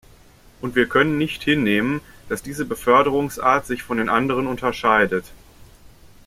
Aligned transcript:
Und 0.61 0.73
wir 0.73 0.89
können 0.89 1.19
nicht 1.19 1.43
hinnehmen, 1.43 2.01
dass 2.27 2.41
diese 2.41 2.65
Beförderungsart 2.65 3.67
sich 3.67 3.83
von 3.83 3.97
den 3.99 4.09
anderen 4.09 4.47
unterscheidet. 4.47 5.25